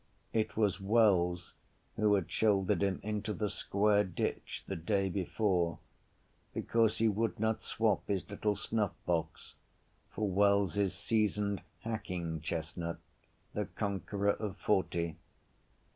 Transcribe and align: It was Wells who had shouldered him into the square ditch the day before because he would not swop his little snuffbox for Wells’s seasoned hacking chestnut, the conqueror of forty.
It 0.33 0.57
was 0.57 0.81
Wells 0.81 1.53
who 1.95 2.15
had 2.15 2.31
shouldered 2.31 2.81
him 2.81 2.99
into 3.03 3.33
the 3.35 3.51
square 3.51 4.03
ditch 4.03 4.63
the 4.65 4.75
day 4.75 5.09
before 5.09 5.77
because 6.55 6.97
he 6.97 7.07
would 7.07 7.39
not 7.39 7.61
swop 7.61 8.07
his 8.07 8.27
little 8.27 8.55
snuffbox 8.55 9.53
for 10.09 10.27
Wells’s 10.27 10.95
seasoned 10.95 11.61
hacking 11.81 12.41
chestnut, 12.41 12.97
the 13.53 13.65
conqueror 13.65 14.31
of 14.31 14.57
forty. 14.57 15.17